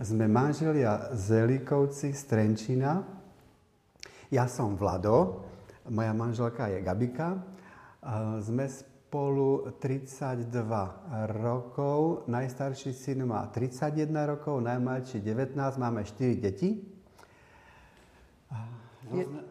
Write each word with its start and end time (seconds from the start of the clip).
Sme 0.00 0.32
manželia 0.32 1.12
Zelíkovci 1.12 2.16
z 2.16 2.22
Trenčína. 2.24 3.04
Ja 4.32 4.48
som 4.48 4.72
Vlado, 4.72 5.44
moja 5.92 6.16
manželka 6.16 6.72
je 6.72 6.80
Gabika. 6.80 7.36
Sme 8.40 8.64
spolu 8.64 9.68
32 9.76 10.48
rokov, 11.44 12.24
najstarší 12.32 12.96
syn 12.96 13.28
má 13.28 13.44
31 13.52 14.08
rokov, 14.24 14.64
najmladší 14.64 15.20
19, 15.20 15.60
máme 15.76 16.00
4 16.08 16.32
deti. 16.40 16.80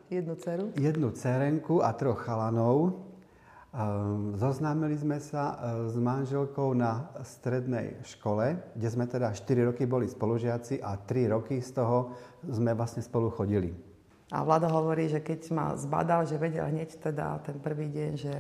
Jednu 0.09 0.33
dceru? 0.33 0.73
Jednu 0.73 1.13
dcerenku 1.13 1.85
a 1.85 1.93
troch 1.93 2.25
chalanov. 2.25 3.05
Zoznámili 4.33 4.97
sme 4.97 5.21
sa 5.21 5.53
e, 5.53 5.93
s 5.93 5.93
manželkou 5.93 6.73
na 6.73 7.05
strednej 7.21 8.01
škole, 8.01 8.57
kde 8.73 8.89
sme 8.89 9.05
teda 9.05 9.29
4 9.29 9.69
roky 9.69 9.85
boli 9.85 10.09
spolužiaci 10.09 10.81
a 10.81 10.97
3 10.97 11.29
roky 11.37 11.61
z 11.61 11.77
toho 11.77 12.17
sme 12.49 12.73
vlastne 12.73 13.05
spolu 13.05 13.29
chodili. 13.29 13.69
A 14.33 14.41
Vlado 14.41 14.65
hovorí, 14.73 15.05
že 15.05 15.21
keď 15.21 15.53
ma 15.53 15.77
zbadal, 15.77 16.25
že 16.25 16.41
vedel 16.41 16.65
hneď 16.65 16.97
teda 16.97 17.45
ten 17.45 17.61
prvý 17.61 17.93
deň, 17.93 18.11
že 18.17 18.33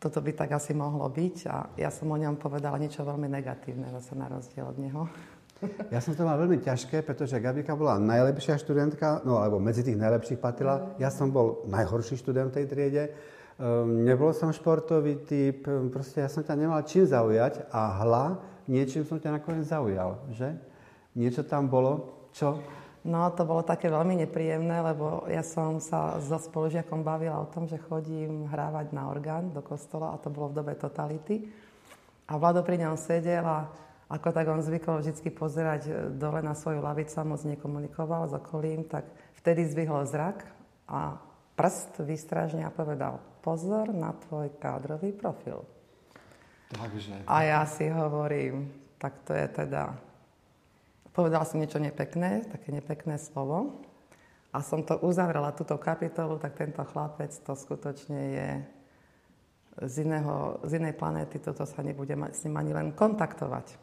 toto 0.00 0.24
by 0.24 0.32
tak 0.40 0.56
asi 0.56 0.72
mohlo 0.72 1.04
byť 1.12 1.36
a 1.52 1.56
ja 1.76 1.92
som 1.92 2.08
o 2.08 2.16
ňom 2.16 2.40
povedala 2.40 2.80
niečo 2.80 3.04
veľmi 3.04 3.28
negatívne 3.28 3.92
zase 3.92 4.16
na 4.16 4.24
rozdiel 4.24 4.72
od 4.72 4.78
neho. 4.80 5.04
Ja 5.92 6.00
som 6.00 6.16
to 6.16 6.24
mal 6.26 6.40
veľmi 6.40 6.64
ťažké, 6.64 7.04
pretože 7.04 7.38
Gabika 7.38 7.76
bola 7.76 8.00
najlepšia 8.00 8.56
študentka, 8.56 9.20
no 9.22 9.38
alebo 9.38 9.60
medzi 9.62 9.84
tých 9.84 10.00
najlepších 10.00 10.40
patrila. 10.40 10.96
Ja 10.96 11.12
som 11.12 11.28
bol 11.28 11.62
najhorší 11.68 12.18
študent 12.18 12.50
v 12.50 12.56
tej 12.56 12.66
triede 12.66 13.04
nebol 13.86 14.34
som 14.34 14.50
športový 14.50 15.22
typ, 15.22 15.66
ehm, 15.70 15.88
proste 15.88 16.22
ja 16.22 16.28
som 16.28 16.42
ťa 16.42 16.58
nemal 16.58 16.82
čím 16.82 17.06
zaujať 17.06 17.70
a 17.70 18.02
hla, 18.02 18.42
niečím 18.66 19.06
som 19.06 19.22
ťa 19.22 19.38
nakoniec 19.38 19.70
zaujal, 19.70 20.18
že? 20.34 20.58
Niečo 21.14 21.44
tam 21.46 21.68
bolo, 21.68 22.26
čo? 22.32 22.58
No, 23.02 23.26
to 23.34 23.42
bolo 23.42 23.66
také 23.66 23.90
veľmi 23.90 24.22
nepríjemné, 24.22 24.78
lebo 24.78 25.26
ja 25.26 25.42
som 25.42 25.82
sa 25.82 26.22
so 26.22 26.38
spolužiakom 26.38 27.02
bavila 27.02 27.42
o 27.42 27.50
tom, 27.50 27.66
že 27.66 27.82
chodím 27.90 28.46
hrávať 28.46 28.94
na 28.94 29.10
orgán 29.10 29.50
do 29.50 29.58
kostola 29.58 30.14
a 30.14 30.22
to 30.22 30.30
bolo 30.30 30.54
v 30.54 30.62
dobe 30.62 30.72
totality. 30.78 31.50
A 32.30 32.38
Vlado 32.38 32.62
pri 32.62 32.78
ňom 32.78 32.94
sedel 32.94 33.42
a 33.42 33.66
ako 34.06 34.28
tak 34.30 34.46
on 34.46 34.62
zvykol 34.62 35.02
vždy 35.02 35.30
pozerať 35.34 35.82
e, 35.88 35.92
dole 36.14 36.44
na 36.46 36.54
svoju 36.54 36.78
lavicu 36.78 37.16
a 37.18 37.26
moc 37.26 37.42
nekomunikoval 37.42 38.30
s 38.30 38.36
okolím, 38.38 38.86
tak 38.86 39.08
vtedy 39.42 39.66
zvyhol 39.66 40.06
zrak 40.06 40.46
a 40.86 41.18
prst 41.58 42.04
vystražne 42.06 42.62
a 42.62 42.70
povedal, 42.70 43.18
pozor 43.42 43.90
na 43.90 44.14
tvoj 44.14 44.54
kádrový 44.62 45.10
profil. 45.12 45.66
Takže. 46.72 47.26
A 47.28 47.36
ja 47.44 47.60
si 47.68 47.90
hovorím, 47.90 48.70
tak 48.96 49.20
to 49.26 49.34
je 49.34 49.46
teda... 49.50 49.92
Povedal 51.12 51.44
som 51.44 51.60
niečo 51.60 51.76
nepekné, 51.76 52.48
také 52.48 52.72
nepekné 52.72 53.20
slovo. 53.20 53.84
A 54.56 54.64
som 54.64 54.80
to 54.80 54.96
uzavrela, 55.04 55.52
túto 55.52 55.76
kapitolu, 55.76 56.40
tak 56.40 56.56
tento 56.56 56.80
chlapec 56.88 57.36
to 57.44 57.52
skutočne 57.52 58.20
je 58.32 58.48
z, 59.80 59.94
iného, 60.04 60.60
z 60.64 60.80
inej 60.80 60.94
planéty, 60.96 61.40
toto 61.40 61.64
sa 61.64 61.80
nebude 61.84 62.12
s 62.12 62.44
ním 62.44 62.56
ani 62.60 62.72
len 62.72 62.88
kontaktovať. 62.92 63.76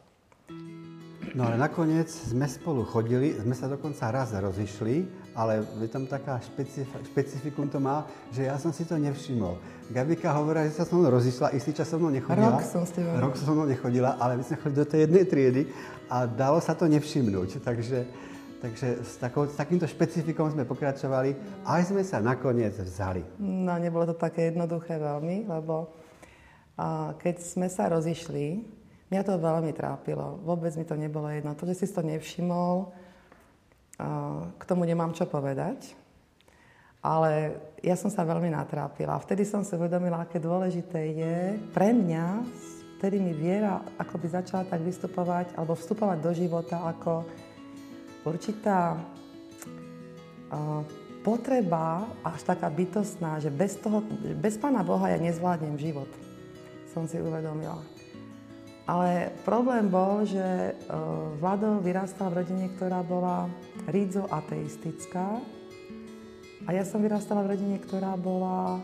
No 1.34 1.46
ale 1.46 1.58
nakoniec 1.58 2.10
sme 2.10 2.46
spolu 2.50 2.82
chodili, 2.82 3.34
sme 3.38 3.54
sa 3.54 3.70
dokonca 3.70 4.10
raz 4.10 4.34
rozišli, 4.34 5.19
ale 5.34 5.62
je 5.80 5.88
tam 5.88 6.06
taká 6.06 6.40
špecif- 6.42 6.90
špecifikum 7.10 7.68
to 7.68 7.78
má, 7.78 8.06
že 8.34 8.46
ja 8.46 8.58
som 8.58 8.74
si 8.74 8.82
to 8.84 8.98
nevšimol. 8.98 9.58
Gabika 9.90 10.34
hovorila, 10.34 10.66
že 10.66 10.78
sa 10.78 10.86
so 10.86 10.98
mnou 10.98 11.10
rozišla, 11.10 11.54
istý 11.54 11.74
čas 11.74 11.90
so 11.90 11.98
mnou 11.98 12.10
nechodila. 12.10 12.58
Rok 12.58 12.66
som 12.66 12.82
s 12.86 12.92
tebou. 12.94 13.14
Rok 13.18 13.34
so 13.38 13.50
mnou 13.54 13.66
nechodila, 13.66 14.18
ale 14.18 14.38
my 14.38 14.42
sme 14.46 14.56
chodili 14.58 14.78
do 14.82 14.88
tej 14.90 15.00
jednej 15.06 15.24
triedy 15.26 15.62
a 16.10 16.26
dalo 16.26 16.58
sa 16.62 16.74
to 16.74 16.86
nevšimnúť. 16.90 17.62
Takže, 17.62 17.98
takže 18.62 18.88
s, 19.02 19.18
takou, 19.18 19.46
s 19.50 19.56
takýmto 19.58 19.86
špecifikom 19.86 20.50
sme 20.50 20.66
pokračovali 20.66 21.62
a 21.66 21.78
aj 21.80 21.94
sme 21.94 22.02
sa 22.06 22.18
nakoniec 22.22 22.74
vzali. 22.78 23.22
No, 23.42 23.78
nebolo 23.78 24.10
to 24.10 24.16
také 24.18 24.54
jednoduché 24.54 24.98
veľmi, 24.98 25.46
lebo 25.46 25.94
a 26.80 27.12
keď 27.20 27.44
sme 27.44 27.68
sa 27.68 27.92
rozišli, 27.92 28.80
Mňa 29.10 29.26
to 29.26 29.42
veľmi 29.42 29.74
trápilo. 29.74 30.38
Vôbec 30.46 30.70
mi 30.78 30.86
to 30.86 30.94
nebolo 30.94 31.26
jedno. 31.26 31.58
To, 31.58 31.66
že 31.66 31.82
si 31.82 31.90
to 31.90 31.98
nevšimol, 31.98 32.94
k 34.56 34.62
tomu 34.64 34.88
nemám 34.88 35.12
čo 35.12 35.28
povedať. 35.28 35.96
Ale 37.00 37.56
ja 37.80 37.96
som 37.96 38.12
sa 38.12 38.28
veľmi 38.28 38.52
natrápila. 38.52 39.16
Vtedy 39.20 39.48
som 39.48 39.64
si 39.64 39.72
uvedomila, 39.72 40.24
aké 40.24 40.36
dôležité 40.36 41.00
je 41.16 41.36
pre 41.72 41.96
mňa, 41.96 42.44
vtedy 43.00 43.16
mi 43.16 43.32
viera 43.32 43.80
akoby 43.96 44.28
začala 44.28 44.68
tak 44.68 44.84
vystupovať 44.84 45.56
alebo 45.56 45.72
vstupovať 45.72 46.18
do 46.20 46.32
života 46.36 46.84
ako 46.84 47.24
určitá 48.28 49.00
potreba, 51.24 52.04
až 52.24 52.40
taká 52.44 52.68
bytostná, 52.68 53.40
že 53.40 53.48
bez, 53.48 53.76
toho, 53.80 54.04
bez 54.36 54.56
Pána 54.60 54.84
Boha 54.84 55.08
ja 55.08 55.18
nezvládnem 55.20 55.76
život. 55.80 56.08
Som 56.92 57.06
si 57.06 57.20
uvedomila. 57.22 57.99
Ale 58.90 59.30
problém 59.46 59.86
bol, 59.86 60.26
že 60.26 60.42
e, 60.42 60.72
Vlado 61.38 61.78
vyrastal 61.78 62.34
v 62.34 62.42
rodine, 62.42 62.66
ktorá 62.74 63.06
bola 63.06 63.46
rídzo 63.86 64.26
ateistická. 64.26 65.38
A 66.66 66.74
ja 66.74 66.82
som 66.82 66.98
vyrastala 66.98 67.46
v 67.46 67.54
rodine, 67.54 67.78
ktorá 67.78 68.18
bola 68.18 68.74
e, 68.74 68.80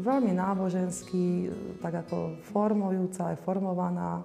veľmi 0.00 0.32
nábožensky, 0.32 1.52
tak 1.84 2.08
ako 2.08 2.40
formujúca, 2.48 3.36
aj 3.36 3.44
formovaná. 3.44 4.24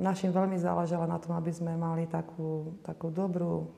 našim 0.00 0.32
veľmi 0.32 0.56
záležalo 0.56 1.04
na 1.04 1.20
tom, 1.20 1.36
aby 1.36 1.52
sme 1.52 1.76
mali 1.76 2.08
takú, 2.08 2.80
takú 2.80 3.12
dobrú 3.12 3.68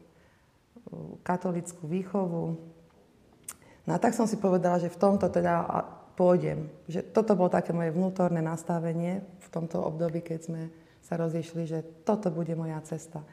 katolickú 1.27 1.91
výchovu. 1.91 2.55
No 3.83 3.91
a 3.91 3.99
tak 3.99 4.15
som 4.15 4.31
si 4.31 4.39
povedala, 4.39 4.79
že 4.79 4.95
v 4.95 5.01
tomto 5.01 5.27
teda 5.27 5.67
pôjdem. 6.21 6.69
Že 6.85 7.17
toto 7.17 7.33
bolo 7.33 7.49
také 7.49 7.73
moje 7.73 7.97
vnútorné 7.97 8.45
nastavenie 8.45 9.25
v 9.41 9.49
tomto 9.49 9.81
období, 9.81 10.21
keď 10.21 10.41
sme 10.45 10.63
sa 11.01 11.17
rozišli, 11.17 11.65
že 11.65 11.81
toto 12.05 12.29
bude 12.29 12.53
moja 12.53 12.77
cesta. 12.85 13.25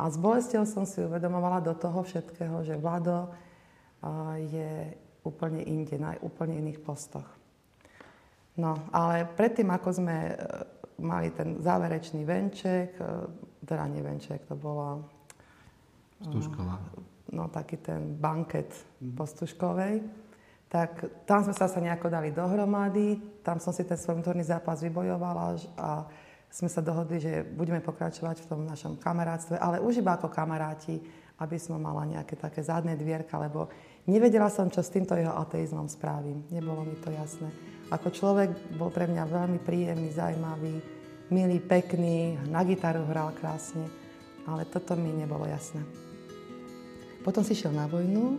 A 0.00 0.08
s 0.08 0.16
bolestou 0.16 0.64
som 0.64 0.88
si 0.88 1.04
uvedomovala 1.04 1.60
do 1.60 1.76
toho 1.76 2.00
všetkého, 2.00 2.64
že 2.64 2.80
Vlado 2.80 3.28
je 4.40 4.96
úplne 5.28 5.60
inde, 5.60 6.00
na 6.00 6.16
úplne 6.24 6.56
iných 6.56 6.80
postoch. 6.80 7.28
No, 8.56 8.88
ale 8.88 9.28
predtým, 9.28 9.68
ako 9.68 10.00
sme 10.00 10.16
e, 10.32 10.34
mali 11.00 11.32
ten 11.32 11.60
záverečný 11.60 12.24
venček, 12.24 12.96
e, 12.96 13.04
teda 13.64 13.84
nie 13.88 14.00
venček, 14.00 14.48
to 14.48 14.56
bolo... 14.56 15.04
Stužková. 16.20 16.76
No, 17.32 17.48
taký 17.48 17.80
ten 17.80 18.16
banket 18.20 18.72
mm. 19.00 19.16
po 19.16 19.24
Stužkovej 19.24 20.02
tak 20.70 21.02
tam 21.26 21.42
sme 21.42 21.50
sa 21.50 21.66
sa 21.66 21.82
nejako 21.82 22.06
dali 22.06 22.30
dohromady, 22.30 23.18
tam 23.42 23.58
som 23.58 23.74
si 23.74 23.82
ten 23.82 23.98
svoj 23.98 24.22
vnútorný 24.22 24.46
zápas 24.46 24.78
vybojovala 24.78 25.58
a 25.74 26.06
sme 26.46 26.70
sa 26.70 26.78
dohodli, 26.78 27.18
že 27.18 27.42
budeme 27.42 27.82
pokračovať 27.82 28.46
v 28.46 28.48
tom 28.50 28.62
našom 28.62 28.94
kamarátstve, 29.02 29.58
ale 29.58 29.82
už 29.82 29.98
iba 29.98 30.14
ako 30.14 30.30
kamaráti, 30.30 31.02
aby 31.42 31.56
som 31.58 31.82
mala 31.82 32.06
nejaké 32.06 32.38
také 32.38 32.62
zadné 32.62 32.94
dvierka, 32.94 33.34
lebo 33.42 33.66
nevedela 34.06 34.46
som, 34.46 34.70
čo 34.70 34.78
s 34.78 34.94
týmto 34.94 35.18
jeho 35.18 35.34
ateizmom 35.34 35.90
spravím. 35.90 36.46
Nebolo 36.54 36.86
mi 36.86 36.94
to 37.02 37.10
jasné. 37.10 37.50
Ako 37.90 38.14
človek 38.14 38.54
bol 38.78 38.94
pre 38.94 39.10
mňa 39.10 39.26
veľmi 39.26 39.58
príjemný, 39.66 40.14
zaujímavý, 40.14 40.78
milý, 41.34 41.58
pekný, 41.58 42.38
na 42.46 42.62
gitaru 42.62 43.06
hral 43.10 43.34
krásne, 43.34 43.90
ale 44.46 44.66
toto 44.70 44.94
mi 44.94 45.10
nebolo 45.10 45.46
jasné. 45.50 45.82
Potom 47.26 47.42
si 47.42 47.58
šiel 47.58 47.74
na 47.74 47.90
vojnu, 47.90 48.38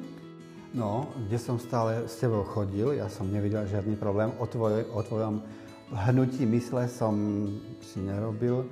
No, 0.71 1.11
kde 1.27 1.35
som 1.35 1.59
stále 1.59 2.07
s 2.07 2.15
tebou 2.15 2.47
chodil, 2.47 2.95
ja 2.95 3.11
som 3.11 3.27
nevidel 3.27 3.67
žiadny 3.67 3.99
problém. 3.99 4.31
O, 4.39 4.47
tvoj, 4.47 4.87
o 4.95 5.03
tvojom 5.03 5.43
hnutí 5.91 6.47
mysle 6.47 6.87
som 6.87 7.11
si 7.83 7.99
nerobil. 7.99 8.63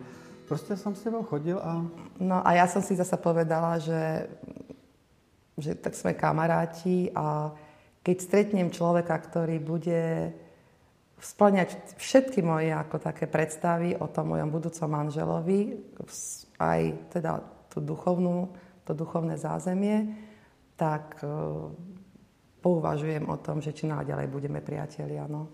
Proste 0.47 0.79
som 0.79 0.95
s 0.95 1.03
tebou 1.03 1.27
chodil 1.27 1.59
a... 1.59 1.83
No 2.15 2.39
a 2.39 2.49
ja 2.55 2.71
som 2.71 2.79
si 2.79 2.95
zase 2.95 3.19
povedala, 3.19 3.83
že, 3.83 4.31
že 5.59 5.75
tak 5.75 5.91
sme 5.91 6.15
kamaráti 6.15 7.11
a 7.11 7.51
keď 7.99 8.15
stretnem 8.23 8.71
človeka, 8.71 9.19
ktorý 9.19 9.59
bude 9.59 10.31
splňať 11.19 11.99
všetky 11.99 12.39
moje 12.39 12.71
ako 12.71 12.95
také 13.03 13.27
predstavy 13.27 13.99
o 13.99 14.07
tom 14.07 14.31
mojom 14.31 14.47
budúcom 14.47 14.87
manželovi, 14.87 15.83
aj 16.63 17.11
teda 17.11 17.43
tú 17.67 17.83
duchovnú, 17.83 18.55
to 18.87 18.95
duchovné 18.95 19.35
zázemie, 19.35 20.15
tak 20.79 21.19
pouvažujem 22.63 23.27
o 23.27 23.35
tom, 23.35 23.59
že 23.59 23.75
či 23.75 23.91
naďalej 23.91 24.31
budeme 24.31 24.63
priatelia. 24.63 25.27
No. 25.27 25.51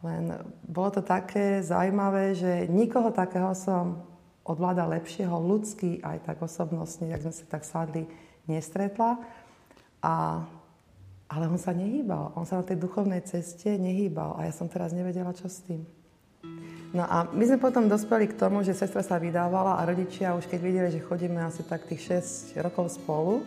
Len 0.00 0.30
bolo 0.64 0.88
to 0.94 1.02
také 1.04 1.60
zaujímavé, 1.60 2.32
že 2.32 2.64
nikoho 2.70 3.12
takého 3.12 3.52
som 3.52 4.08
od 4.48 4.56
vláda 4.56 4.88
lepšieho, 4.88 5.36
ľudský 5.36 6.00
aj 6.00 6.24
tak 6.24 6.40
osobnostne, 6.40 7.12
jak 7.12 7.20
sme 7.20 7.34
sa 7.36 7.44
tak 7.44 7.68
sadli, 7.68 8.08
nestretla. 8.48 9.20
A, 10.00 10.46
ale 11.28 11.44
on 11.52 11.60
sa 11.60 11.76
nehýbal. 11.76 12.32
On 12.32 12.48
sa 12.48 12.62
na 12.62 12.64
tej 12.64 12.80
duchovnej 12.80 13.20
ceste 13.28 13.76
nehýbal. 13.76 14.40
A 14.40 14.48
ja 14.48 14.52
som 14.56 14.70
teraz 14.70 14.96
nevedela, 14.96 15.36
čo 15.36 15.52
s 15.52 15.60
tým. 15.68 15.84
No 16.96 17.04
a 17.04 17.28
my 17.28 17.44
sme 17.44 17.60
potom 17.60 17.84
dospeli 17.84 18.32
k 18.32 18.38
tomu, 18.40 18.64
že 18.64 18.72
sestra 18.72 19.04
sa 19.04 19.20
vydávala 19.20 19.76
a 19.76 19.84
rodičia 19.84 20.32
už 20.32 20.48
keď 20.48 20.60
videli, 20.64 20.88
že 20.88 21.04
chodíme 21.04 21.36
asi 21.44 21.60
tak 21.68 21.84
tých 21.84 22.24
6 22.56 22.64
rokov 22.64 22.96
spolu, 22.96 23.44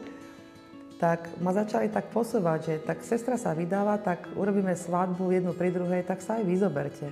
tak 1.02 1.34
ma 1.42 1.50
začali 1.50 1.90
tak 1.90 2.14
posúvať, 2.14 2.60
že 2.62 2.74
tak 2.86 3.02
sestra 3.02 3.34
sa 3.34 3.58
vydáva, 3.58 3.98
tak 3.98 4.30
urobíme 4.38 4.78
svadbu 4.78 5.34
jednu 5.34 5.58
pri 5.58 5.74
druhej, 5.74 6.06
tak 6.06 6.22
sa 6.22 6.38
aj 6.38 6.46
vyzoberte. 6.46 7.10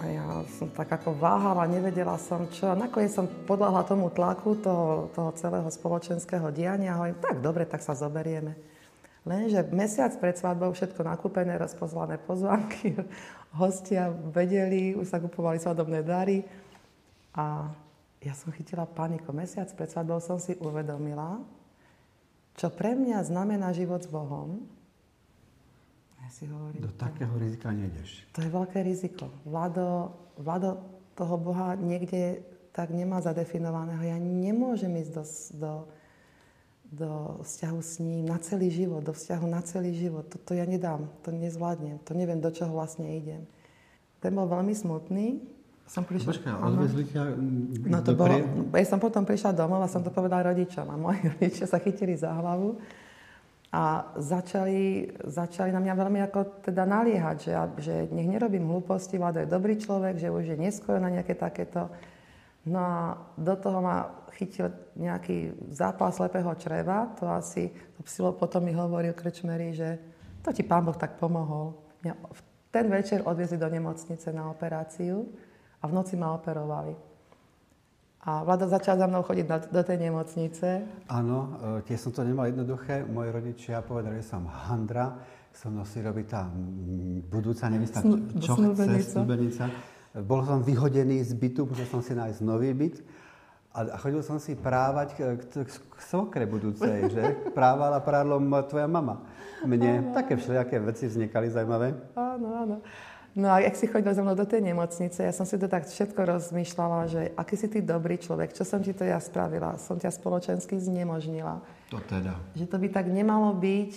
A 0.00 0.08
ja 0.08 0.24
som 0.56 0.72
tak 0.72 0.88
ako 0.88 1.12
váhala, 1.20 1.68
nevedela 1.68 2.16
som 2.16 2.48
čo. 2.48 2.72
A 2.72 2.80
nakoniec 2.80 3.12
som 3.12 3.28
podľahla 3.28 3.84
tomu 3.84 4.08
tlaku 4.08 4.56
toho, 4.56 5.12
toho 5.12 5.36
celého 5.36 5.68
spoločenského 5.68 6.48
diania 6.48 6.96
hovorím, 6.96 7.20
tak 7.20 7.44
dobre, 7.44 7.68
tak 7.68 7.84
sa 7.84 7.92
zoberieme. 7.92 8.56
Lenže 9.28 9.68
mesiac 9.68 10.16
pred 10.16 10.40
svadbou 10.40 10.72
všetko 10.72 11.04
nakúpené, 11.04 11.60
rozpozvané 11.60 12.16
pozvánky, 12.24 12.96
hostia 13.60 14.08
vedeli, 14.32 14.96
už 14.96 15.12
sa 15.12 15.20
kupovali 15.20 15.60
svadobné 15.60 16.00
dary. 16.00 16.40
A 17.36 17.68
ja 18.20 18.36
som 18.36 18.52
chytila 18.52 18.84
paniku. 18.84 19.32
Mesiac 19.32 19.68
pred 19.72 19.88
svadbou 19.88 20.20
som 20.20 20.36
si 20.36 20.56
uvedomila, 20.60 21.40
čo 22.56 22.68
pre 22.68 22.92
mňa 22.92 23.24
znamená 23.24 23.72
život 23.72 24.04
s 24.04 24.08
Bohom. 24.12 24.60
Ja 26.20 26.28
si 26.28 26.44
hovorím, 26.44 26.84
Do 26.84 26.92
takého 26.92 27.32
rizika 27.40 27.72
nejdeš. 27.72 28.28
To 28.36 28.44
je 28.44 28.50
veľké 28.52 28.84
riziko. 28.84 29.32
Vlado, 29.48 30.12
Vlado 30.36 30.80
toho 31.16 31.40
Boha 31.40 31.74
niekde 31.80 32.44
tak 32.70 32.92
nemá 32.92 33.24
zadefinovaného. 33.24 34.04
Ja 34.04 34.20
nemôžem 34.20 34.92
ísť 35.00 35.10
do, 35.10 35.24
do 35.56 35.72
do 36.90 37.38
vzťahu 37.46 37.80
s 37.82 38.02
ním 38.02 38.26
na 38.26 38.42
celý 38.42 38.66
život, 38.74 39.06
do 39.06 39.14
vzťahu 39.14 39.46
na 39.46 39.62
celý 39.62 39.94
život. 39.94 40.26
Toto 40.26 40.58
ja 40.58 40.66
nedám, 40.66 41.06
to 41.22 41.30
nezvládnem, 41.30 42.02
to 42.02 42.18
neviem, 42.18 42.42
do 42.42 42.50
čoho 42.50 42.74
vlastne 42.74 43.06
idem. 43.06 43.46
Ten 44.18 44.34
bol 44.34 44.50
veľmi 44.50 44.74
smutný. 44.74 45.38
Som 45.90 46.06
prišla... 46.06 46.30
Počkaj, 46.30 46.54
odvezli 46.54 47.02
ťa 47.10 47.22
no 47.90 47.98
to 48.06 48.14
bolo, 48.14 48.38
Ja 48.78 48.86
som 48.86 49.02
potom 49.02 49.26
prišla 49.26 49.58
domov 49.58 49.82
a 49.82 49.90
som 49.90 50.06
to 50.06 50.14
povedala 50.14 50.54
rodičom 50.54 50.86
a 50.86 50.94
moji 50.94 51.18
rodičia 51.34 51.66
sa 51.66 51.82
chytili 51.82 52.14
za 52.14 52.30
hlavu 52.30 52.78
a 53.74 54.14
začali, 54.14 55.10
začali 55.18 55.74
na 55.74 55.82
mňa 55.82 55.94
veľmi 55.98 56.20
ako 56.30 56.62
teda 56.62 56.86
naliehať, 56.86 57.36
že, 57.42 57.52
že 57.82 57.94
nech 58.14 58.30
nerobím 58.30 58.70
hlúposti, 58.70 59.18
Vlado 59.18 59.42
je 59.42 59.50
dobrý 59.50 59.78
človek, 59.82 60.14
že 60.18 60.30
už 60.30 60.54
je 60.54 60.56
neskoro 60.62 61.02
na 61.02 61.10
nejaké 61.10 61.34
takéto. 61.34 61.90
No 62.70 62.78
a 62.78 62.98
do 63.34 63.54
toho 63.58 63.82
ma 63.82 64.26
chytil 64.38 64.70
nejaký 64.94 65.58
zápal 65.74 66.14
slepého 66.14 66.54
čreva, 66.54 67.14
to 67.18 67.26
asi, 67.26 67.66
to 67.98 68.06
psilo 68.06 68.30
potom 68.30 68.62
mi 68.62 68.70
hovoril 68.70 69.10
krčmery, 69.10 69.74
že 69.74 69.98
to 70.46 70.54
ti 70.54 70.62
pán 70.62 70.86
Boh 70.86 70.94
tak 70.94 71.18
pomohol. 71.18 71.74
Mňa 72.06 72.14
v 72.14 72.40
ten 72.70 72.86
večer 72.86 73.26
odviezli 73.26 73.58
do 73.58 73.66
nemocnice 73.66 74.30
na 74.30 74.50
operáciu 74.50 75.26
a 75.80 75.84
v 75.88 75.92
noci 75.92 76.14
ma 76.16 76.36
operovali. 76.36 76.92
A 78.20 78.44
Vlada 78.44 78.68
začal 78.68 79.00
za 79.00 79.08
mnou 79.08 79.24
chodiť 79.24 79.46
do, 79.48 79.80
do 79.80 79.82
tej 79.82 79.96
nemocnice. 79.96 80.84
Áno, 81.08 81.56
e, 81.80 81.88
tiež 81.88 82.04
som 82.04 82.12
to 82.12 82.20
nemal 82.20 82.44
jednoduché. 82.44 83.00
Moji 83.08 83.32
rodičia 83.32 83.80
povedali, 83.80 84.20
že 84.20 84.36
som 84.36 84.44
handra, 84.44 85.16
so 85.56 85.72
mnou 85.72 85.88
si 85.88 86.04
robí 86.04 86.28
tá 86.28 86.44
budúca 87.32 87.72
nevista, 87.72 88.04
čo 88.36 88.60
chce, 88.60 89.16
snúbenica. 89.16 89.72
Bol 90.20 90.44
som 90.44 90.60
vyhodený 90.60 91.24
z 91.24 91.32
bytu, 91.32 91.64
musel 91.64 91.88
som 91.88 92.04
si 92.04 92.12
nájsť 92.12 92.40
nový 92.44 92.76
byt. 92.76 93.00
A 93.70 93.96
chodil 94.02 94.18
som 94.26 94.42
si 94.42 94.58
právať 94.58 95.08
k, 95.14 95.18
k, 95.38 95.62
k 95.70 96.00
svokre 96.02 96.42
budúcej, 96.42 97.06
že? 97.06 97.24
Právala 97.58 98.02
prádlom 98.02 98.42
tvoja 98.66 98.90
mama. 98.90 99.22
Mne 99.62 100.10
áno. 100.10 100.12
také 100.12 100.34
všelijaké 100.36 100.76
veci 100.82 101.06
vznikali 101.06 101.48
zaujímavé. 101.48 101.94
Áno, 102.18 102.48
áno. 102.52 102.76
No 103.30 103.46
a 103.46 103.62
jak 103.62 103.78
si 103.78 103.86
chodil 103.86 104.10
za 104.10 104.26
mnou 104.26 104.34
do 104.34 104.42
tej 104.42 104.58
nemocnice, 104.58 105.22
ja 105.22 105.30
som 105.30 105.46
si 105.46 105.54
to 105.54 105.70
tak 105.70 105.86
všetko 105.86 106.18
rozmýšľala, 106.18 107.00
že 107.06 107.22
aký 107.38 107.54
si 107.54 107.70
ty 107.70 107.78
dobrý 107.78 108.18
človek, 108.18 108.50
čo 108.50 108.66
som 108.66 108.82
ti 108.82 108.90
to 108.90 109.06
ja 109.06 109.22
spravila, 109.22 109.78
som 109.78 110.02
ťa 110.02 110.10
spoločensky 110.10 110.74
znemožnila. 110.82 111.62
To 111.94 112.02
teda. 112.10 112.34
Že 112.58 112.66
to 112.66 112.76
by 112.82 112.88
tak 112.90 113.06
nemalo 113.06 113.54
byť. 113.54 113.92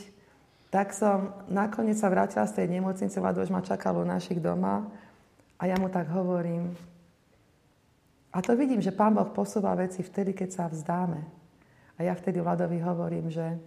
Tak 0.70 0.94
som 0.94 1.34
nakoniec 1.50 1.98
sa 1.98 2.14
vrátila 2.14 2.46
z 2.46 2.62
tej 2.62 2.78
nemocnice, 2.78 3.18
Vlado 3.18 3.42
už 3.42 3.54
ma 3.54 3.66
čakal 3.66 3.98
u 3.98 4.06
našich 4.06 4.38
doma 4.38 4.86
a 5.58 5.64
ja 5.66 5.78
mu 5.82 5.90
tak 5.90 6.10
hovorím, 6.10 6.74
a 8.34 8.42
to 8.42 8.58
vidím, 8.58 8.82
že 8.82 8.90
Pán 8.90 9.14
Boh 9.14 9.30
posúva 9.30 9.78
veci 9.78 10.02
vtedy, 10.02 10.34
keď 10.34 10.50
sa 10.50 10.66
vzdáme. 10.66 11.22
A 11.94 12.00
ja 12.02 12.18
vtedy 12.18 12.42
Vladovi 12.42 12.82
hovorím, 12.82 13.30
že 13.30 13.62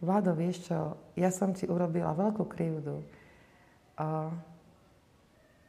Vlado, 0.00 0.32
vieš 0.32 0.72
čo, 0.72 0.96
ja 1.20 1.28
som 1.28 1.52
ti 1.52 1.68
urobila 1.68 2.16
veľkú 2.16 2.48
krivdu. 2.48 3.04
A 4.00 4.32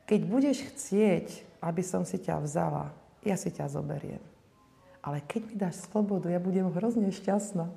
keď 0.05 0.21
budeš 0.25 0.57
chcieť, 0.73 1.57
aby 1.61 1.81
som 1.81 2.05
si 2.05 2.21
ťa 2.21 2.41
vzala, 2.45 2.93
ja 3.25 3.33
si 3.35 3.49
ťa 3.49 3.69
zoberiem. 3.69 4.21
Ale 5.01 5.21
keď 5.25 5.41
mi 5.45 5.55
dáš 5.57 5.85
slobodu, 5.85 6.29
ja 6.29 6.41
budem 6.41 6.69
hrozne 6.73 7.09
šťastná. 7.13 7.69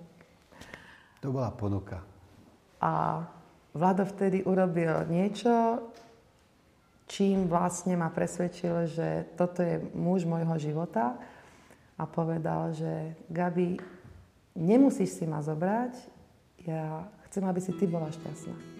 To 1.24 1.28
bola 1.28 1.52
ponuka. 1.52 2.00
A 2.80 3.24
Vlado 3.76 4.02
vtedy 4.08 4.40
urobil 4.42 5.04
niečo, 5.12 5.84
čím 7.04 7.46
vlastne 7.46 7.94
ma 7.94 8.08
presvedčil, 8.08 8.88
že 8.88 9.08
toto 9.36 9.60
je 9.60 9.78
muž 9.92 10.24
môjho 10.24 10.56
života 10.56 11.14
a 11.94 12.02
povedal, 12.08 12.72
že 12.72 13.14
Gabi, 13.28 13.76
nemusíš 14.56 15.20
si 15.20 15.24
ma 15.28 15.44
zobrať, 15.44 15.94
ja 16.64 17.04
chcem, 17.28 17.44
aby 17.44 17.60
si 17.60 17.76
ty 17.76 17.84
bola 17.84 18.08
šťastná. 18.08 18.77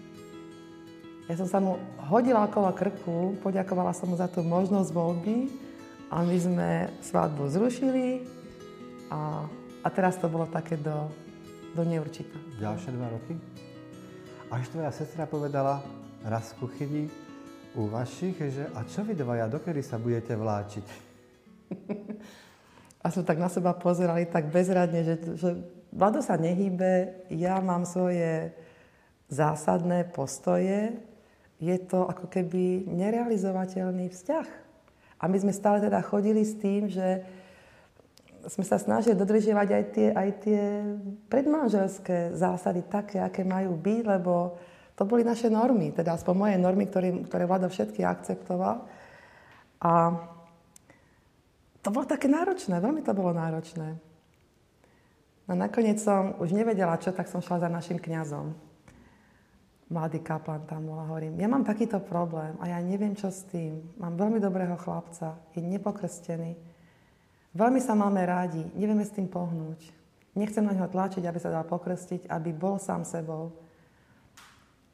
Ja 1.29 1.37
som 1.37 1.45
sa 1.45 1.61
mu 1.61 1.77
hodila 2.09 2.49
okolo 2.49 2.73
krku, 2.73 3.37
poďakovala 3.45 3.93
som 3.93 4.09
mu 4.09 4.17
za 4.17 4.25
tú 4.25 4.41
možnosť 4.41 4.89
voľby 4.89 5.45
a 6.09 6.25
my 6.25 6.37
sme 6.41 6.69
svadbu 7.05 7.45
zrušili 7.53 8.25
a, 9.13 9.45
a 9.85 9.87
teraz 9.93 10.17
to 10.17 10.25
bolo 10.25 10.49
také 10.49 10.81
do, 10.81 11.05
do 11.77 11.85
neurčita. 11.85 12.33
Ďalšie 12.57 12.89
dva 12.97 13.13
roky? 13.13 13.37
Až 14.49 14.73
tvoja 14.73 14.89
sestra 14.89 15.29
povedala 15.29 15.85
raz 16.25 16.49
v 16.57 16.65
kuchyni, 16.65 17.03
u 17.77 17.85
vašich, 17.85 18.33
že 18.49 18.65
a 18.73 18.81
čo 18.89 19.05
vy 19.05 19.13
dvaja, 19.13 19.45
dokedy 19.45 19.85
sa 19.85 20.01
budete 20.01 20.33
vláčiť? 20.33 20.85
A 22.99 23.07
sme 23.07 23.23
tak 23.23 23.39
na 23.39 23.47
seba 23.47 23.71
pozerali 23.71 24.27
tak 24.27 24.51
bezradne, 24.51 25.07
že, 25.07 25.15
že 25.39 25.49
Vlado 25.89 26.21
sa 26.21 26.37
nehýbe, 26.37 27.25
ja 27.33 27.57
mám 27.63 27.81
svoje 27.81 28.53
zásadné 29.25 30.05
postoje, 30.13 31.01
je 31.59 31.75
to 31.85 32.07
ako 32.07 32.31
keby 32.31 32.87
nerealizovateľný 32.87 34.07
vzťah. 34.09 34.47
A 35.19 35.23
my 35.27 35.37
sme 35.39 35.51
stále 35.51 35.83
teda 35.83 35.99
chodili 35.99 36.47
s 36.47 36.55
tým, 36.55 36.87
že 36.87 37.27
sme 38.47 38.63
sa 38.63 38.79
snažili 38.79 39.19
dodržiavať 39.19 39.67
aj 39.67 39.83
tie, 39.91 40.07
aj 40.15 40.29
tie 40.39 40.61
predmanželské 41.27 42.31
zásady 42.31 42.87
také, 42.87 43.19
aké 43.19 43.43
majú 43.43 43.75
byť, 43.75 44.01
lebo 44.07 44.55
to 44.95 45.03
boli 45.03 45.27
naše 45.27 45.51
normy, 45.51 45.91
teda 45.91 46.15
aspoň 46.15 46.33
moje 46.35 46.55
normy, 46.55 46.87
ktoré, 46.87 47.11
ktoré 47.27 47.43
vláda 47.43 47.67
všetky 47.67 48.03
akceptoval. 48.07 48.87
A 49.83 49.91
to 51.83 51.87
bolo 51.91 52.07
také 52.07 52.31
náročné, 52.31 52.79
veľmi 52.79 53.03
to 53.03 53.11
bolo 53.11 53.35
náročné. 53.35 53.99
No 55.47 55.53
nakoniec 55.55 55.99
som 55.99 56.35
už 56.39 56.55
nevedela 56.55 56.95
čo, 56.99 57.11
tak 57.11 57.27
som 57.27 57.43
šla 57.43 57.67
za 57.67 57.69
našim 57.71 57.99
kňazom. 57.99 58.68
Mladý 59.89 60.21
kaplan 60.21 60.69
tam 60.69 60.85
a 60.93 61.09
hovorím, 61.09 61.41
ja 61.41 61.49
mám 61.49 61.65
takýto 61.65 61.97
problém 61.97 62.53
a 62.61 62.69
ja 62.69 62.77
neviem, 62.77 63.17
čo 63.17 63.33
s 63.33 63.41
tým. 63.49 63.81
Mám 63.97 64.21
veľmi 64.21 64.37
dobrého 64.37 64.77
chlapca, 64.77 65.41
je 65.57 65.65
nepokrstený. 65.65 66.53
Veľmi 67.57 67.81
sa 67.81 67.97
máme 67.97 68.21
rádi, 68.21 68.61
nevieme 68.77 69.01
s 69.01 69.09
tým 69.09 69.25
pohnúť. 69.25 69.89
Nechcem 70.37 70.61
na 70.61 70.77
ňo 70.77 70.93
tlačiť, 70.93 71.25
aby 71.25 71.39
sa 71.41 71.49
dal 71.49 71.65
pokrstiť, 71.65 72.29
aby 72.29 72.53
bol 72.53 72.77
sám 72.77 73.01
sebou. 73.01 73.49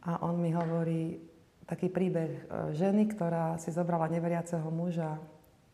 A 0.08 0.24
on 0.24 0.40
mi 0.40 0.56
hovorí 0.56 1.20
taký 1.68 1.92
príbeh 1.92 2.32
e, 2.32 2.42
ženy, 2.78 3.12
ktorá 3.12 3.60
si 3.60 3.76
zobrala 3.76 4.08
neveriaceho 4.08 4.70
muža 4.72 5.20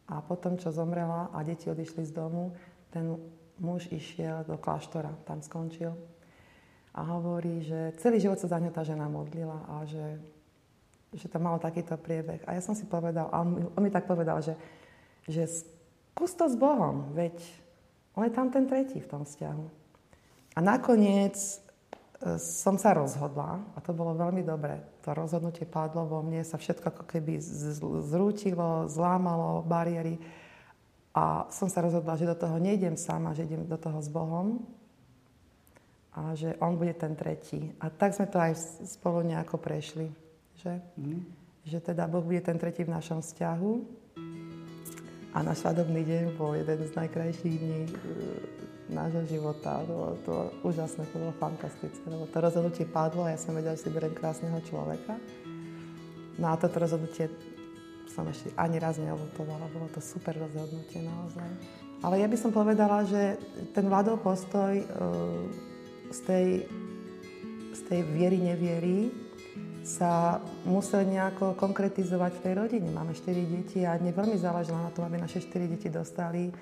a 0.09 0.17
potom, 0.23 0.57
čo 0.57 0.73
zomrela 0.73 1.29
a 1.29 1.45
deti 1.45 1.69
odišli 1.69 2.09
z 2.09 2.11
domu, 2.15 2.57
ten 2.89 3.21
muž 3.61 3.85
išiel 3.93 4.43
do 4.49 4.57
kláštora, 4.57 5.13
tam 5.29 5.45
skončil. 5.45 5.93
A 6.91 7.01
hovorí, 7.15 7.63
že 7.63 7.95
celý 8.03 8.19
život 8.19 8.35
sa 8.35 8.51
za 8.51 8.59
ňu 8.59 8.71
tá 8.71 8.83
žena 8.83 9.07
modlila 9.07 9.63
a 9.67 9.87
že, 9.87 10.19
že 11.15 11.31
to 11.31 11.39
malo 11.39 11.55
takýto 11.55 11.95
priebeh. 11.95 12.43
A 12.43 12.59
ja 12.59 12.61
som 12.61 12.75
si 12.75 12.83
povedal, 12.83 13.31
a 13.31 13.41
on, 13.41 13.71
on 13.71 13.81
mi 13.81 13.91
tak 13.91 14.03
povedal, 14.03 14.43
že, 14.43 14.59
že 15.27 15.47
skús 15.47 16.35
to 16.35 16.51
s 16.51 16.55
Bohom, 16.59 17.15
veď 17.15 17.39
on 18.19 18.27
je 18.27 18.33
tam 18.35 18.51
ten 18.51 18.67
tretí 18.67 18.99
v 18.99 19.07
tom 19.07 19.23
vzťahu. 19.23 19.65
A 20.51 20.59
nakoniec 20.59 21.39
som 22.37 22.77
sa 22.77 22.93
rozhodla, 22.93 23.63
a 23.73 23.79
to 23.81 23.97
bolo 23.97 24.13
veľmi 24.13 24.45
dobré, 24.45 24.77
to 25.01 25.09
rozhodnutie 25.15 25.65
padlo 25.65 26.05
vo 26.05 26.21
mne, 26.21 26.45
sa 26.45 26.61
všetko 26.61 26.93
ako 26.93 27.03
keby 27.09 27.41
zrútilo, 28.05 28.85
zlámalo 28.85 29.65
bariéry 29.65 30.21
a 31.17 31.49
som 31.49 31.65
sa 31.65 31.81
rozhodla, 31.81 32.15
že 32.15 32.29
do 32.29 32.37
toho 32.37 32.61
nejdem 32.61 32.93
sama, 32.93 33.33
že 33.33 33.49
idem 33.49 33.65
do 33.65 33.79
toho 33.79 33.97
s 33.97 34.07
Bohom 34.07 34.61
a 36.11 36.35
že 36.35 36.59
On 36.59 36.75
bude 36.75 36.91
ten 36.93 37.15
tretí. 37.15 37.71
A 37.79 37.87
tak 37.87 38.11
sme 38.11 38.27
to 38.27 38.35
aj 38.35 38.55
spolu 38.83 39.23
nejako 39.23 39.55
prešli. 39.57 40.11
Že? 40.59 40.73
Mm. 40.99 41.25
že 41.65 41.79
teda 41.81 42.05
Boh 42.05 42.21
bude 42.21 42.41
ten 42.43 42.59
tretí 42.59 42.83
v 42.83 42.93
našom 42.93 43.23
vzťahu. 43.23 43.71
A 45.31 45.37
náš 45.39 45.63
svadobný 45.63 46.03
deň 46.03 46.23
bol 46.35 46.53
jeden 46.59 46.83
z 46.83 46.91
najkrajších 46.91 47.55
dní 47.55 47.81
e, 47.87 47.91
nášho 48.91 49.23
života. 49.31 49.79
To 49.87 49.93
bolo 49.95 50.13
to 50.27 50.35
úžasné, 50.67 51.07
to 51.07 51.17
bolo 51.17 51.31
fantastické. 51.39 52.03
Lebo 52.03 52.27
to 52.27 52.37
rozhodnutie 52.43 52.83
padlo 52.83 53.23
a 53.23 53.31
ja 53.31 53.39
som 53.39 53.55
vedela, 53.55 53.79
že 53.79 53.87
si 53.87 53.95
beriem 53.95 54.11
krásneho 54.11 54.59
človeka. 54.67 55.15
No 56.35 56.51
a 56.51 56.59
toto 56.59 56.83
rozhodnutie 56.83 57.31
som 58.11 58.27
ešte 58.27 58.51
ani 58.59 58.75
raz 58.75 58.99
neolutovala. 58.99 59.71
Bolo 59.71 59.87
to 59.95 60.03
super 60.03 60.35
rozhodnutie 60.35 60.99
naozaj. 60.99 61.47
Ale 62.03 62.19
ja 62.19 62.27
by 62.27 62.37
som 62.37 62.51
povedala, 62.51 63.07
že 63.07 63.39
ten 63.71 63.87
vládol 63.87 64.19
postoj 64.19 64.83
uh, 64.83 65.70
z 66.11 66.19
tej, 66.27 66.47
z 67.71 67.81
tej 67.87 68.01
viery, 68.03 68.37
neviery 68.43 68.97
sa 69.81 70.37
musel 70.69 71.09
nejako 71.09 71.57
konkretizovať 71.57 72.31
v 72.37 72.43
tej 72.45 72.53
rodine. 72.53 72.89
Máme 72.93 73.17
4 73.17 73.33
deti 73.49 73.81
a 73.81 73.97
mne 73.97 74.13
veľmi 74.13 74.37
záležilo 74.37 74.77
na 74.77 74.93
tom, 74.93 75.09
aby 75.09 75.17
naše 75.17 75.41
4 75.41 75.71
deti 75.71 75.89
dostali 75.89 76.53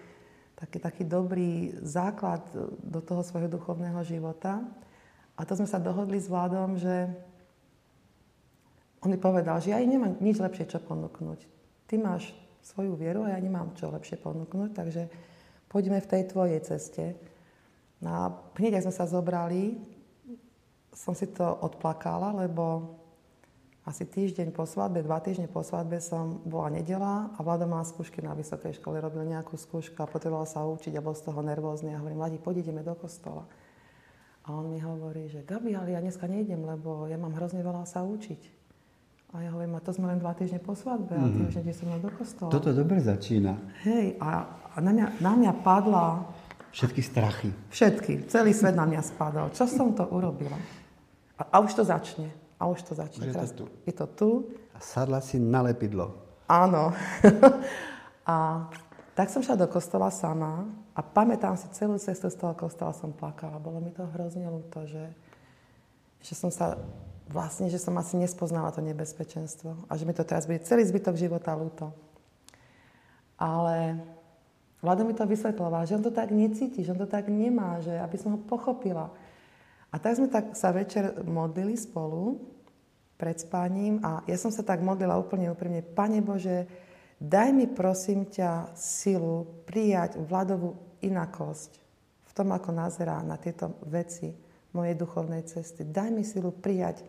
taký, 0.56 0.78
taký 0.80 1.04
dobrý 1.04 1.76
základ 1.84 2.44
do 2.84 3.00
toho 3.04 3.24
svojho 3.24 3.52
duchovného 3.52 4.00
života. 4.08 4.64
A 5.40 5.48
to 5.48 5.56
sme 5.56 5.68
sa 5.68 5.80
dohodli 5.80 6.20
s 6.20 6.28
vládom, 6.28 6.80
že 6.80 7.08
on 9.00 9.12
mi 9.12 9.20
povedal, 9.20 9.64
že 9.64 9.72
ja 9.72 9.80
nemám 9.80 10.20
nič 10.20 10.44
lepšie 10.44 10.68
čo 10.68 10.80
ponúknuť. 10.84 11.40
Ty 11.88 11.96
máš 12.00 12.36
svoju 12.60 13.00
vieru 13.00 13.24
a 13.24 13.32
ja 13.32 13.40
nemám 13.40 13.72
čo 13.80 13.88
lepšie 13.88 14.20
ponúknuť, 14.20 14.76
takže 14.76 15.08
poďme 15.72 16.04
v 16.04 16.10
tej 16.12 16.24
tvojej 16.28 16.60
ceste. 16.60 17.16
No 18.00 18.10
a 18.10 18.24
hneď, 18.56 18.80
ak 18.80 18.86
sme 18.88 18.96
sa 18.96 19.06
zobrali, 19.08 19.76
som 20.96 21.12
si 21.12 21.28
to 21.32 21.44
odplakala, 21.44 22.32
lebo 22.36 22.96
asi 23.88 24.06
týždeň 24.06 24.54
po 24.54 24.70
svadbe, 24.70 25.02
dva 25.02 25.18
týždne 25.18 25.50
po 25.50 25.66
svadbe 25.66 25.98
som 25.98 26.44
bola 26.46 26.70
nedela 26.70 27.34
a 27.34 27.40
vláda 27.42 27.66
mala 27.66 27.82
skúšky 27.82 28.22
na 28.22 28.38
vysokej 28.38 28.78
škole, 28.78 29.02
robil 29.02 29.26
nejakú 29.26 29.58
skúšku 29.58 29.98
a 30.04 30.12
potreboval 30.12 30.46
sa 30.46 30.62
učiť 30.62 30.94
a 30.94 31.02
bol 31.02 31.18
z 31.18 31.26
toho 31.26 31.42
nervózny. 31.42 31.96
A 31.96 32.00
hovorím, 32.00 32.22
Vladi, 32.22 32.38
poď 32.38 32.62
ideme 32.68 32.86
do 32.86 32.94
kostola. 32.94 33.50
A 34.46 34.54
on 34.54 34.70
mi 34.70 34.78
hovorí, 34.78 35.26
že 35.26 35.42
Gabi, 35.42 35.74
ale 35.74 35.98
ja 35.98 36.00
dneska 36.04 36.30
nejdem, 36.30 36.62
lebo 36.62 37.10
ja 37.10 37.18
mám 37.18 37.34
hrozne 37.34 37.66
veľa 37.66 37.90
sa 37.90 38.06
učiť. 38.06 38.62
A 39.34 39.46
ja 39.46 39.50
hovorím, 39.54 39.78
a 39.78 39.82
to 39.82 39.94
sme 39.94 40.10
len 40.10 40.18
dva 40.22 40.34
týždne 40.34 40.58
po 40.58 40.74
svadbe 40.74 41.14
mm-hmm. 41.14 41.46
a 41.46 41.50
mhm. 41.50 41.56
nejdeš 41.62 41.76
som 41.82 42.02
do 42.02 42.12
kostola. 42.14 42.50
Toto 42.54 42.70
dobre 42.74 43.02
začína. 43.02 43.58
Hej, 43.86 44.22
a, 44.22 44.46
a 44.74 44.78
na, 44.82 44.92
mňa, 44.94 45.06
na 45.18 45.32
mňa 45.34 45.52
padla... 45.66 46.30
Všetky 46.70 47.02
strachy. 47.02 47.50
Všetky. 47.74 48.30
Celý 48.30 48.54
svet 48.54 48.78
na 48.78 48.86
mňa 48.86 49.02
spadol. 49.02 49.50
Čo 49.54 49.66
som 49.66 49.98
to 49.98 50.06
urobila? 50.10 50.58
A, 51.40 51.42
a 51.50 51.56
už 51.66 51.74
to 51.74 51.84
začne. 51.84 52.30
A 52.62 52.68
už 52.70 52.84
to 52.86 52.94
začne. 52.94 53.26
Už 53.26 53.34
je 53.34 53.36
to 53.36 53.48
tu. 53.54 53.66
Je 53.88 53.94
to 53.94 54.08
tu. 54.14 54.30
A 54.76 54.80
sadla 54.84 55.24
si 55.24 55.42
na 55.42 55.66
lepidlo. 55.66 56.14
Áno. 56.46 56.94
a 58.30 58.68
tak 59.18 59.28
som 59.34 59.44
šla 59.44 59.60
do 59.60 59.68
kostola 59.68 60.14
sama 60.14 60.64
a 60.96 61.02
pamätám 61.04 61.56
si 61.60 61.68
celú 61.76 62.00
cestu 62.00 62.32
z 62.32 62.40
toho 62.40 62.56
kostola 62.56 62.96
som 62.96 63.12
plakala. 63.12 63.60
Bolo 63.60 63.84
mi 63.84 63.92
to 63.92 64.08
hrozne 64.16 64.48
ľúto, 64.48 64.88
že, 64.88 65.12
že 66.24 66.34
som 66.36 66.48
sa 66.48 66.80
vlastne, 67.28 67.70
že 67.70 67.78
som 67.78 67.94
asi 68.00 68.18
nespoznala 68.18 68.74
to 68.74 68.82
nebezpečenstvo 68.82 69.86
a 69.88 69.92
že 69.94 70.04
mi 70.04 70.16
to 70.16 70.26
teraz 70.26 70.50
bude 70.50 70.66
celý 70.66 70.88
zbytok 70.88 71.20
života 71.20 71.54
ľúto. 71.54 71.94
Ale 73.40 74.02
Vlado 74.80 75.04
mi 75.04 75.12
to 75.12 75.28
vysvetloval, 75.28 75.84
že 75.84 76.00
on 76.00 76.04
to 76.04 76.16
tak 76.16 76.32
necíti, 76.32 76.88
že 76.88 76.96
on 76.96 77.02
to 77.04 77.10
tak 77.10 77.28
nemá, 77.28 77.84
že 77.84 77.92
aby 78.00 78.16
som 78.16 78.36
ho 78.36 78.40
pochopila. 78.40 79.12
A 79.92 79.96
tak 80.00 80.16
sme 80.16 80.32
tak 80.32 80.56
sa 80.56 80.72
večer 80.72 81.20
modlili 81.26 81.76
spolu 81.76 82.40
pred 83.20 83.36
spaním 83.36 84.00
a 84.00 84.24
ja 84.24 84.40
som 84.40 84.54
sa 84.54 84.64
tak 84.64 84.80
modlila 84.80 85.20
úplne 85.20 85.52
úprimne. 85.52 85.84
Pane 85.84 86.24
Bože, 86.24 86.64
daj 87.20 87.52
mi 87.52 87.68
prosím 87.68 88.32
ťa 88.32 88.72
silu 88.80 89.66
prijať 89.68 90.16
Vladovú 90.24 90.80
inakosť 91.04 91.72
v 92.30 92.32
tom, 92.32 92.56
ako 92.56 92.72
nazerá 92.72 93.20
na 93.20 93.36
tieto 93.36 93.76
veci 93.84 94.32
mojej 94.72 94.96
duchovnej 94.96 95.44
cesty. 95.44 95.84
Daj 95.84 96.10
mi 96.14 96.24
silu 96.24 96.56
prijať 96.56 97.04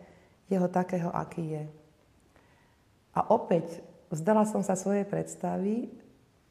jeho 0.51 0.67
takého, 0.67 1.07
aký 1.13 1.55
je. 1.55 1.63
A 3.15 3.31
opäť 3.31 3.79
vzdala 4.11 4.43
som 4.43 4.59
sa 4.59 4.75
svojej 4.75 5.07
predstavy 5.07 5.87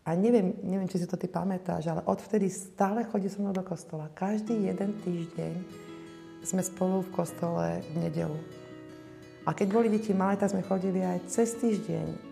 a 0.01 0.17
neviem, 0.17 0.57
neviem, 0.65 0.89
či 0.89 1.05
si 1.05 1.07
to 1.07 1.21
ty 1.21 1.29
pamätáš, 1.29 1.93
ale 1.93 2.01
odvtedy 2.09 2.49
stále 2.49 3.05
chodí 3.05 3.29
so 3.29 3.45
mnou 3.45 3.53
do 3.53 3.61
kostola. 3.61 4.09
Každý 4.17 4.57
jeden 4.65 4.97
týždeň 5.05 5.55
sme 6.41 6.65
spolu 6.65 7.05
v 7.05 7.13
kostole 7.13 7.85
v 7.93 8.09
nedelu. 8.09 8.39
A 9.45 9.53
keď 9.53 9.69
boli 9.69 9.93
deti 9.93 10.17
malé, 10.17 10.41
tak 10.41 10.57
sme 10.57 10.65
chodili 10.65 11.05
aj 11.05 11.29
cez 11.29 11.53
týždeň, 11.61 12.31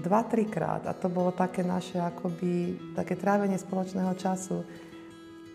dva, 0.00 0.24
trikrát. 0.24 0.88
A 0.88 0.96
to 0.96 1.12
bolo 1.12 1.28
také 1.28 1.60
naše 1.60 2.00
akoby, 2.00 2.76
také 2.96 3.20
trávenie 3.20 3.60
spoločného 3.60 4.16
času. 4.16 4.64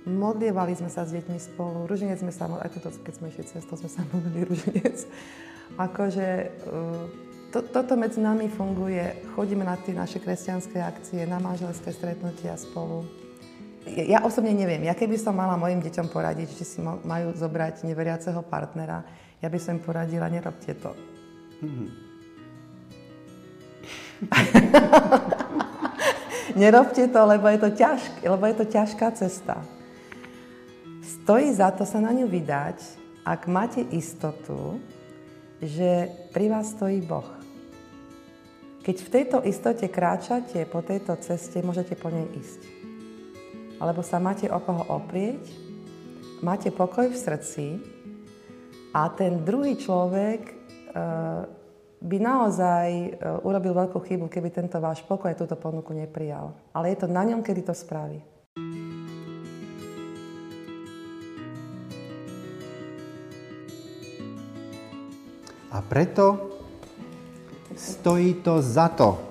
Modlievali 0.06 0.78
sme 0.78 0.90
sa 0.90 1.04
s 1.04 1.14
deťmi 1.14 1.38
spolu, 1.38 1.90
ruženec 1.90 2.22
sme 2.22 2.34
sa, 2.34 2.46
aj 2.46 2.78
toto, 2.78 2.94
keď 3.02 3.14
sme 3.20 3.30
išli 3.34 3.44
cez 3.46 3.66
to, 3.66 3.74
sme 3.74 3.90
sa 3.90 4.02
modlili 4.14 4.46
ruženec. 4.54 4.98
Akože 5.78 6.30
uh, 6.66 7.29
to, 7.50 7.66
toto 7.66 7.98
medzi 7.98 8.22
nami 8.22 8.50
funguje. 8.50 9.34
Chodíme 9.34 9.66
na 9.66 9.78
tie 9.78 9.94
naše 9.94 10.22
kresťanské 10.22 10.82
akcie, 10.82 11.26
na 11.26 11.42
manželské 11.42 11.94
stretnutia 11.94 12.56
spolu 12.56 13.20
ja 13.88 14.20
osobne 14.22 14.54
neviem, 14.54 14.86
ja 14.86 14.94
keby 14.94 15.18
som 15.18 15.34
mala 15.34 15.58
mojim 15.58 15.82
deťom 15.82 16.12
poradiť, 16.12 16.62
že 16.62 16.66
si 16.68 16.78
majú 16.84 17.34
zobrať 17.34 17.88
neveriaceho 17.88 18.44
partnera, 18.46 19.02
ja 19.40 19.48
by 19.50 19.58
som 19.58 19.80
im 19.80 19.82
poradila, 19.82 20.30
nerobte 20.30 20.76
to. 20.78 20.92
Mm-hmm. 21.64 21.90
Nerobte 26.60 27.08
to, 27.08 27.22
lebo 27.24 27.48
je 27.48 27.60
to, 27.62 27.70
ťažk, 27.72 28.14
lebo 28.26 28.44
je 28.50 28.56
to 28.58 28.66
ťažká 28.68 29.08
cesta. 29.16 29.64
Stojí 31.06 31.54
za 31.56 31.72
to 31.72 31.88
sa 31.88 32.04
na 32.04 32.12
ňu 32.12 32.28
vydať, 32.28 32.84
ak 33.24 33.48
máte 33.48 33.80
istotu, 33.96 34.82
že 35.64 36.12
pri 36.36 36.52
vás 36.52 36.76
stojí 36.76 37.00
Boh. 37.06 37.39
Keď 38.80 38.96
v 38.96 39.12
tejto 39.12 39.38
istote 39.44 39.86
kráčate 39.92 40.64
po 40.66 40.80
tejto 40.80 41.20
ceste, 41.20 41.60
môžete 41.60 42.00
po 42.00 42.08
nej 42.10 42.26
ísť 42.36 42.80
alebo 43.80 44.04
sa 44.04 44.20
máte 44.20 44.52
o 44.52 44.60
koho 44.60 44.84
oprieť, 44.92 45.40
máte 46.44 46.68
pokoj 46.70 47.08
v 47.08 47.16
srdci 47.16 47.66
a 48.92 49.08
ten 49.16 49.48
druhý 49.48 49.80
človek 49.80 50.42
e, 50.44 50.54
by 52.04 52.18
naozaj 52.20 52.88
e, 52.92 53.10
urobil 53.48 53.72
veľkú 53.72 54.04
chybu, 54.04 54.28
keby 54.28 54.52
tento 54.52 54.84
váš 54.84 55.00
pokoj 55.08 55.32
túto 55.32 55.56
ponuku 55.56 55.96
neprijal. 55.96 56.52
Ale 56.76 56.92
je 56.92 56.98
to 57.00 57.08
na 57.08 57.24
ňom, 57.24 57.40
kedy 57.40 57.64
to 57.64 57.72
spraví. 57.72 58.20
A 65.70 65.78
preto 65.86 66.59
stojí 67.80 68.34
to 68.44 68.62
za 68.62 68.88
to. 68.92 69.30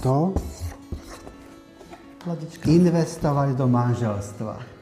to 0.00 0.32
investovať 2.64 3.52
do 3.52 3.68
manželstva. 3.68 4.79